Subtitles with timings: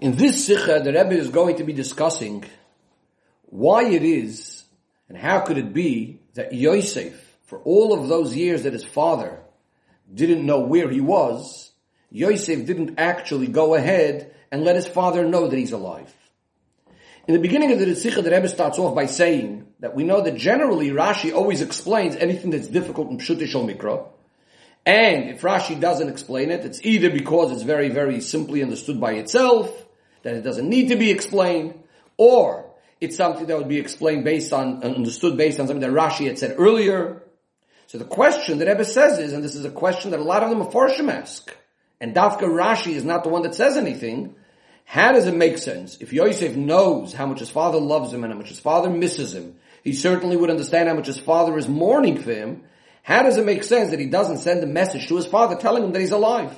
[0.00, 2.44] In this sikha, the Rebbe is going to be discussing
[3.46, 4.62] why it is
[5.08, 9.40] and how could it be that Yosef, for all of those years that his father
[10.12, 11.72] didn't know where he was,
[12.10, 16.14] Yosef didn't actually go ahead and let his father know that he's alive.
[17.26, 20.20] In the beginning of the Sikha, the Rebbe starts off by saying that we know
[20.20, 24.06] that generally Rashi always explains anything that's difficult in Pshutish Mikra,
[24.86, 29.12] and if Rashi doesn't explain it, it's either because it's very, very simply understood by
[29.12, 29.86] itself,
[30.22, 31.74] that it doesn't need to be explained,
[32.16, 35.90] or it's something that would be explained based on, uh, understood based on something that
[35.90, 37.22] Rashi had said earlier.
[37.86, 40.42] So the question that Rebbe says is, and this is a question that a lot
[40.42, 41.54] of them Mepharshim ask,
[42.00, 44.34] and Dafka Rashi is not the one that says anything,
[44.84, 45.98] how does it make sense?
[46.00, 49.34] If Yosef knows how much his father loves him and how much his father misses
[49.34, 52.64] him, he certainly would understand how much his father is mourning for him.
[53.02, 55.84] How does it make sense that he doesn't send a message to his father telling
[55.84, 56.54] him that he's alive?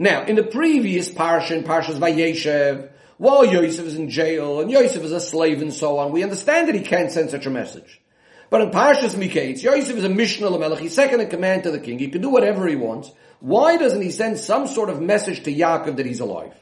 [0.00, 5.02] Now, in the previous parsha, in Parshas Vayeshev, while Yosef is in jail and Yosef
[5.02, 8.00] is a slave and so on, we understand that he can't send such a message.
[8.48, 11.80] But in Parshas Miketz, Yosef is a Mishneh LaMelech, he's second in command to the
[11.80, 13.10] king, he can do whatever he wants.
[13.40, 16.54] Why doesn't he send some sort of message to Yaakov that he's alive?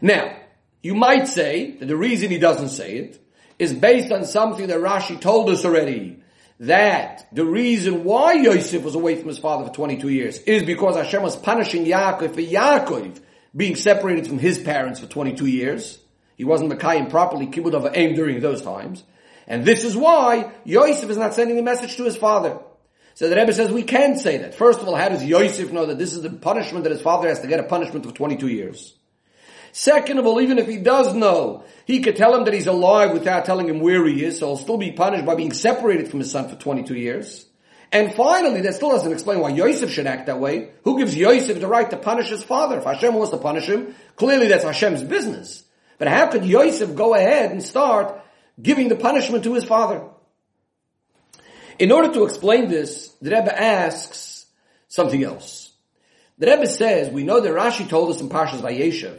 [0.00, 0.36] Now,
[0.82, 3.24] you might say that the reason he doesn't say it
[3.60, 6.24] is based on something that Rashi told us already
[6.60, 10.96] that the reason why Yosef was away from his father for 22 years is because
[10.96, 13.20] Hashem was punishing Yaakov for Yaakov
[13.54, 15.98] being separated from his parents for 22 years.
[16.36, 19.02] He wasn't Mekayim properly, kibbud av va'em during those times.
[19.46, 22.58] And this is why Yosef is not sending a message to his father.
[23.14, 24.54] So the Rebbe says we can't say that.
[24.54, 27.28] First of all, how does Yosef know that this is the punishment that his father
[27.28, 28.94] has to get a punishment of 22 years?
[29.72, 33.12] Second of all, even if he does know, he could tell him that he's alive
[33.12, 36.20] without telling him where he is, so he'll still be punished by being separated from
[36.20, 37.46] his son for 22 years.
[37.90, 40.70] And finally, that still doesn't explain why Yosef should act that way.
[40.84, 42.78] Who gives Yosef the right to punish his father?
[42.78, 45.64] If Hashem wants to punish him, clearly that's Hashem's business.
[45.96, 48.20] But how could Yosef go ahead and start
[48.60, 50.02] giving the punishment to his father?
[51.78, 54.46] In order to explain this, the Rebbe asks
[54.88, 55.72] something else.
[56.36, 59.18] The Rebbe says, we know that Rashi told us in Parshas Vayeshev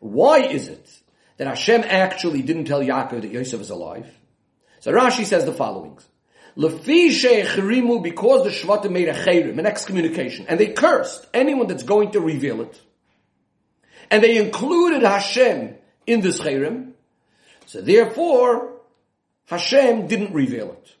[0.00, 0.90] why is it
[1.36, 4.06] that Hashem actually didn't tell Yaakov that Yosef is alive?
[4.80, 5.98] So Rashi says the following.
[6.56, 11.84] Lefi sheichrimu, because the Shvatim made a chayrim, an excommunication, and they cursed anyone that's
[11.84, 12.80] going to reveal it.
[14.10, 16.92] And they included Hashem in this chayrim.
[17.66, 18.80] So therefore,
[19.46, 20.94] Hashem didn't reveal it.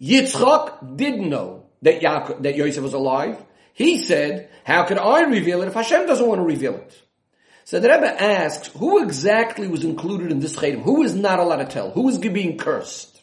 [0.00, 3.42] Yitzchak did know that Yaakov, that Yosef was alive.
[3.72, 7.02] He said, how could I reveal it if Hashem doesn't want to reveal it?
[7.70, 10.82] So the Rebbe asks, who exactly was included in this chayrim?
[10.82, 11.92] Who is not allowed to tell?
[11.92, 13.22] Who is being cursed?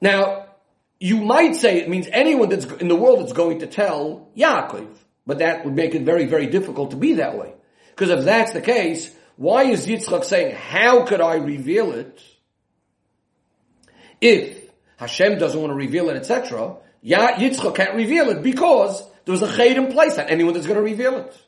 [0.00, 0.46] Now,
[0.98, 4.88] you might say it means anyone that's in the world that's going to tell Yaakov,
[5.24, 7.54] but that would make it very, very difficult to be that way.
[7.90, 12.20] Because if that's the case, why is Yitzchak saying, how could I reveal it?
[14.20, 19.46] If Hashem doesn't want to reveal it, etc., Yitzchak can't reveal it because there's a
[19.46, 21.42] chayrim in place on anyone that's going to reveal it.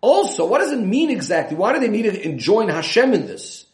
[0.00, 1.56] Also, what does it mean exactly?
[1.56, 3.66] Why do they need to join Hashem in this?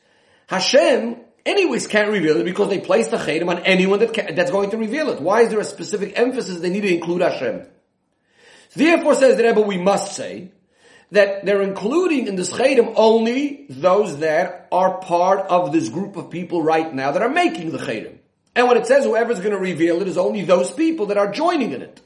[0.46, 4.50] Hashem, anyways, can't reveal it because they place the chayrim on anyone that can, that's
[4.50, 5.20] going to reveal it.
[5.20, 7.66] Why is there a specific emphasis they need to include Hashem?
[8.74, 10.50] Therefore, says the Rebbe, we must say
[11.10, 16.30] that they're including in this chayrim only those that are part of this group of
[16.30, 18.18] people right now that are making the chayrim.
[18.56, 21.30] And when it says whoever's going to reveal it is only those people that are
[21.30, 22.00] joining in it.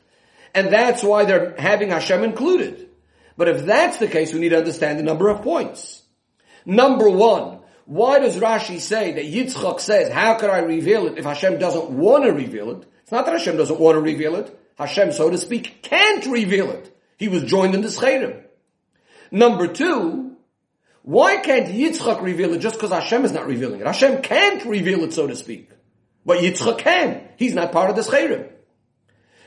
[0.55, 2.88] And that's why they're having Hashem included.
[3.39, 6.03] But if that's the case, we need to understand a number of points.
[6.67, 11.25] Number one, why does Rashi say that Yitzchak says, how could I reveal it if
[11.25, 12.85] Hashem doesn't want to reveal it?
[13.05, 14.61] It's not that Hashem doesn't want to reveal it.
[14.77, 16.95] Hashem, so to speak, can't reveal it.
[17.17, 18.43] He was joined in the Chayrim.
[19.31, 20.37] Number two,
[21.03, 23.87] why can't Yitzchak reveal it just because Hashem is not revealing it?
[23.87, 25.71] Hashem can't reveal it, so to speak.
[26.27, 27.29] But Yitzchak can.
[27.37, 28.51] He's not part of the Chayrim.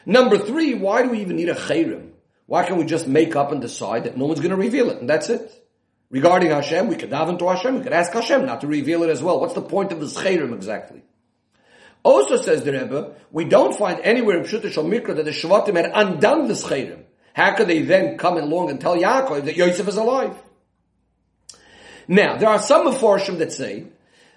[0.05, 2.10] Number three, why do we even need a Chayrim?
[2.45, 4.99] Why can't we just make up and decide that no one's going to reveal it
[4.99, 5.51] and that's it?
[6.09, 9.09] Regarding Hashem, we could daven to Hashem, we could ask Hashem not to reveal it
[9.09, 9.39] as well.
[9.39, 11.03] What's the point of the Chayrim exactly?
[12.03, 15.91] Also says the Rebbe, we don't find anywhere in Pshut Mikra that the Shvatim had
[15.93, 17.03] undone the Chayrim.
[17.33, 20.35] How could they then come along and tell Yaakov that Yosef is alive?
[22.07, 23.85] Now, there are some Meforshim that say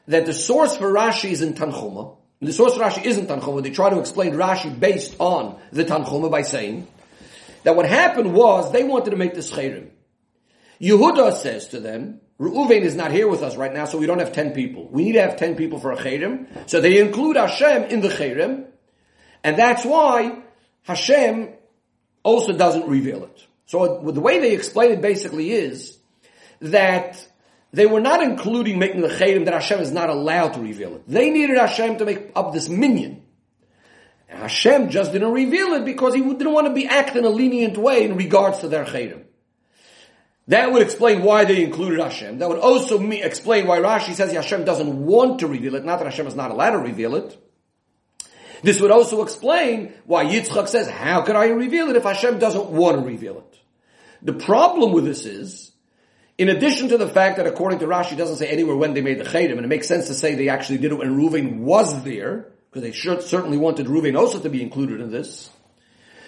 [0.06, 2.17] that the source for Rashi is in Tanchuma.
[2.40, 3.62] The source for Rashi isn't Tanchuma.
[3.62, 6.87] They try to explain Rashi based on the Tanchuma by saying
[7.64, 9.90] that what happened was they wanted to make the Chayrim.
[10.81, 14.19] Yehuda says to them, Reuven is not here with us right now, so we don't
[14.19, 14.88] have 10 people.
[14.90, 16.69] We need to have 10 people for a Chayrim.
[16.69, 18.66] So they include Hashem in the Chayrim.
[19.43, 20.43] And that's why
[20.82, 21.50] Hashem
[22.22, 23.46] also doesn't reveal it.
[23.67, 25.96] So the way they explain it basically is
[26.60, 27.26] that
[27.72, 31.08] they were not including making the chayrim that Hashem is not allowed to reveal it.
[31.08, 33.24] They needed Hashem to make up this minyan.
[34.26, 37.76] Hashem just didn't reveal it because he didn't want to be acting in a lenient
[37.76, 39.25] way in regards to their chayrim.
[40.49, 42.38] That would explain why they included Hashem.
[42.38, 46.05] That would also explain why Rashi says Hashem doesn't want to reveal it, not that
[46.05, 47.38] Hashem is not allowed to reveal it.
[48.62, 52.70] This would also explain why Yitzchak says, how could I reveal it if Hashem doesn't
[52.70, 53.59] want to reveal it?
[54.23, 55.70] The problem with this is,
[56.38, 59.19] in addition to the fact that according to Rashi, doesn't say anywhere when they made
[59.19, 62.03] the Chayrim, and it makes sense to say they actually did it when Reuven was
[62.05, 65.49] there, because they should, certainly wanted Reuven also to be included in this.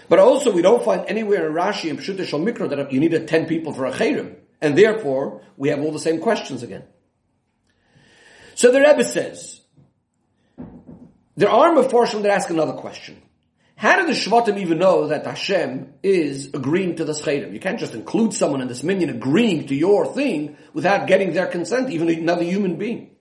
[0.09, 3.47] But also, we don't find anywhere in Rashi and Pshuta Mikra that you needed 10
[3.47, 4.37] people for a Chayrim.
[4.61, 6.85] And therefore, we have all the same questions again.
[8.55, 9.61] So the Rebbe says,
[11.37, 13.21] there are Meforshim that ask another question.
[13.75, 17.55] How did the Shvatim even know that Hashem is agreeing to the Chayrim?
[17.55, 21.49] You can't just include someone in this minyan agreeing to your thing without getting their
[21.49, 23.16] consent, even another human being.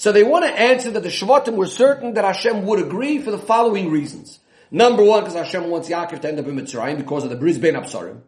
[0.00, 3.30] So they want to answer that the Shvatim were certain that Hashem would agree for
[3.30, 4.38] the following reasons.
[4.70, 7.58] Number one, because Hashem wants Yaakov to end up in Mitzrayim because of the Bris
[7.58, 8.22] Bein Habesarim.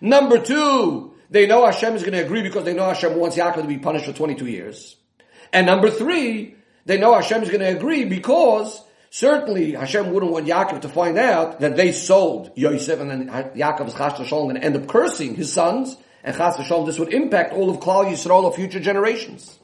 [0.00, 3.62] Number two, they know Hashem is going to agree because they know Hashem wants Yaakov
[3.62, 4.96] to be punished for 22 years.
[5.52, 10.48] And number three, they know Hashem is going to agree because certainly Hashem wouldn't want
[10.48, 14.76] Yaakov to find out that they sold Yosef and then Yaakov is Chas Shalom end
[14.76, 18.56] up cursing his sons and Chas Shalom this would impact all of Klal Yisrael of
[18.56, 19.60] future generations.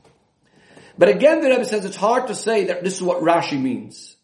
[0.99, 4.17] But again the Rebbe says it's hard to say that this is what Rashi means.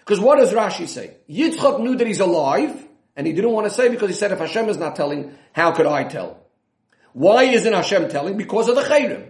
[0.00, 1.16] Because what does Rashi say?
[1.28, 4.38] Yitzchak knew that he's alive, and he didn't want to say because he said, if
[4.38, 6.38] Hashem is not telling, how could I tell?
[7.12, 8.36] Why isn't Hashem telling?
[8.36, 9.28] Because of the Chayrim.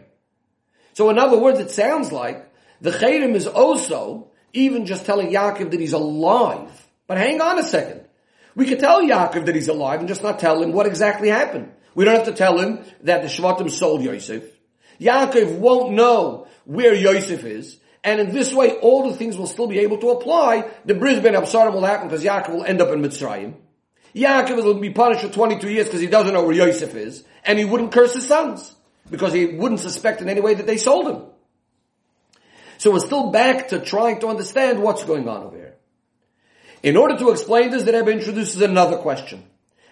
[0.94, 2.50] So in other words, it sounds like
[2.80, 6.70] the Chayrim is also even just telling Yaakov that he's alive.
[7.06, 8.02] But hang on a second.
[8.54, 11.72] We could tell Yaakov that he's alive and just not tell him what exactly happened.
[11.94, 14.44] We don't have to tell him that the Shvatim sold Yosef.
[15.00, 17.78] Yaakov won't know where Yosef is.
[18.04, 20.68] And in this way, all the things will still be able to apply.
[20.84, 23.54] The Bris Bein Habesarim will happen because Yaakov will end up in Mitzrayim.
[24.14, 27.24] Yaakov will be punished for 22 years because he doesn't know where Yosef is.
[27.44, 28.74] And he wouldn't curse his sons.
[29.10, 31.22] Because he wouldn't suspect in any way that they sold him.
[32.78, 35.74] So we're still back to trying to understand what's going on over here.
[36.82, 39.44] In order to explain this, the Rebbe introduces another question.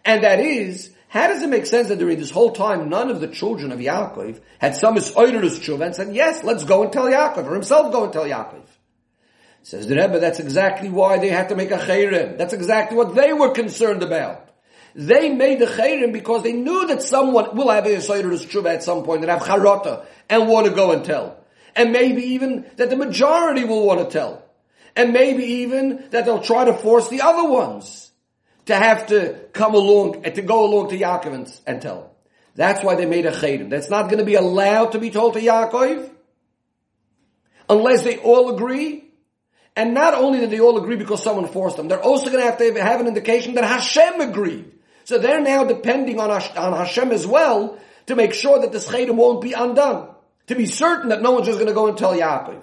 [0.04, 3.20] And that is, how does it make sense that during this whole time, none of
[3.20, 7.06] the children of Yaakov had some Isoidus tshuva and said, yes, let's go and tell
[7.06, 8.62] Yaakov, or himself go and tell Yaakov?
[9.64, 12.38] Says the Rebbe, that's exactly why they had to make a chayrim.
[12.38, 14.50] That's exactly what they were concerned about.
[14.94, 18.84] They made the chayrim because they knew that someone will have a Isoidus tshuva at
[18.84, 21.44] some point and have charata and want to go and tell.
[21.74, 24.44] And maybe even that the majority will want to tell.
[24.94, 28.09] And maybe even that they'll try to force the other ones
[28.66, 32.10] to have to come along, and to go along to Yaakov and, and tell him.
[32.54, 33.70] That's why they made a chayrim.
[33.70, 36.10] That's not going to be allowed to be told to Yaakov
[37.68, 39.04] unless they all agree.
[39.76, 42.44] And not only did they all agree because someone forced them, they're also going to
[42.44, 44.72] have to have an indication that Hashem agreed.
[45.04, 49.14] So they're now depending on, on Hashem as well to make sure that this chayrim
[49.14, 50.14] won't be undone.
[50.48, 52.62] To be certain that no one's just going to go and tell Yaakov.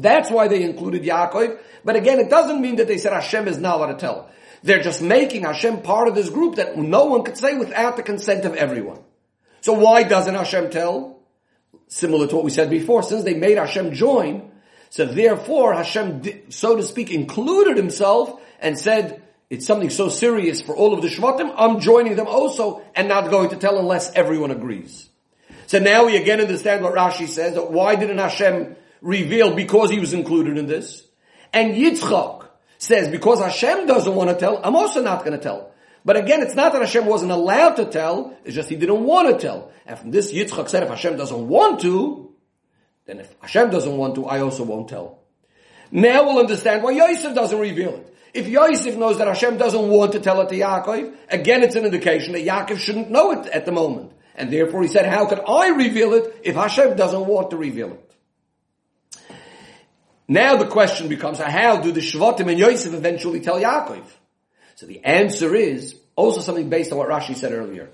[0.00, 1.58] That's why they included Yaakov.
[1.84, 4.30] But again, it doesn't mean that they said Hashem is not allowed to tell.
[4.62, 8.02] They're just making Hashem part of this group that no one could say without the
[8.02, 9.00] consent of everyone.
[9.60, 11.20] So why doesn't Hashem tell?
[11.88, 14.50] Similar to what we said before, since they made Hashem join,
[14.90, 20.76] so therefore Hashem, so to speak, included himself and said, it's something so serious for
[20.76, 24.50] all of the Shvatim, I'm joining them also and not going to tell unless everyone
[24.50, 25.08] agrees.
[25.66, 29.98] So now we again understand what Rashi says, that why didn't Hashem reveal because he
[29.98, 31.06] was included in this?
[31.52, 35.72] And Yitzchak, says, because Hashem doesn't want to tell, I'm also not going to tell.
[36.04, 39.28] But again, it's not that Hashem wasn't allowed to tell, it's just he didn't want
[39.28, 39.72] to tell.
[39.84, 42.32] And from this, Yitzchak said, if Hashem doesn't want to,
[43.06, 45.18] then if Hashem doesn't want to, I also won't tell.
[45.90, 48.14] Now we'll understand why Yosef doesn't reveal it.
[48.34, 51.86] If Yosef knows that Hashem doesn't want to tell it to Yaakov, again it's an
[51.86, 54.12] indication that Yaakov shouldn't know it at the moment.
[54.34, 57.92] And therefore he said, how could I reveal it if Hashem doesn't want to reveal
[57.94, 58.07] it?
[60.28, 64.04] Now the question becomes, how do the Shvatim and Yosef eventually tell Yaakov?
[64.74, 67.88] So the answer is also something based on what Rashi said earlier.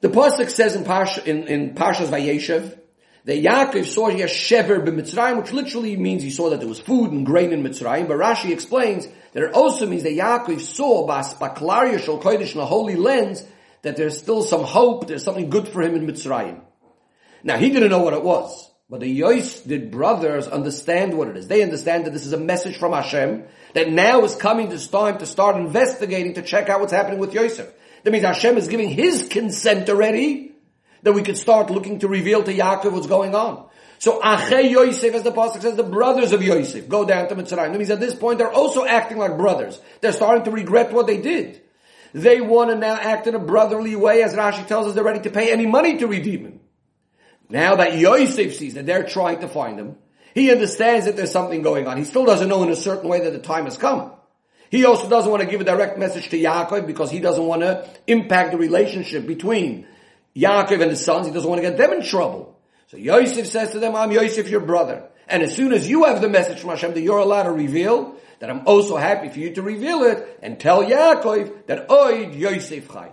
[0.00, 2.76] The pasuk says in, Pash, in, in Parshas Vayeshev
[3.24, 7.12] that Yaakov saw yesh shever b'Mitzrayim, which literally means he saw that there was food
[7.12, 8.08] and grain in Mitzrayim.
[8.08, 12.66] But Rashi explains that it also means that Yaakov saw b'aspaklaria shel kodesh in a
[12.66, 13.44] holy lens
[13.82, 16.60] that there's still some hope, there's something good for him in Mitzrayim.
[17.44, 18.71] Now he didn't know what it was.
[18.92, 21.48] But the Yosdid brothers understand what it is.
[21.48, 25.16] They understand that this is a message from Hashem, that now is coming this time
[25.16, 27.72] to start investigating to check out what's happening with Yosef.
[28.02, 30.52] That means Hashem is giving His consent already
[31.04, 33.66] that we could start looking to reveal to Yaakov what's going on.
[33.98, 37.72] So Achei Yosef, as the pasuk says, the brothers of Yosef go down to Mitzrayim.
[37.72, 39.80] That means at this point they're also acting like brothers.
[40.02, 41.62] They're starting to regret what they did.
[42.12, 45.20] They want to now act in a brotherly way, as Rashi tells us they're ready
[45.20, 46.60] to pay any money to redeem him.
[47.48, 49.96] Now that Yosef sees that they're trying to find him,
[50.34, 51.98] he understands that there's something going on.
[51.98, 54.12] He still doesn't know in a certain way that the time has come.
[54.70, 57.60] He also doesn't want to give a direct message to Yaakov because he doesn't want
[57.60, 59.86] to impact the relationship between
[60.34, 61.26] Yaakov and his sons.
[61.26, 62.58] He doesn't want to get them in trouble.
[62.86, 65.08] So Yosef says to them, I'm Yosef, your brother.
[65.28, 68.16] And as soon as you have the message from Hashem that you're allowed to reveal,
[68.38, 72.90] that I'm also happy for you to reveal it and tell Yaakov that Oid Yosef
[72.90, 73.12] Chai.